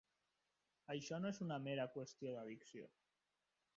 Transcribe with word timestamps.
Això 0.93 1.19
no 1.25 1.29
és 1.33 1.41
una 1.47 1.59
mera 1.67 1.87
qüestió 1.99 2.33
d'addició. 2.39 2.91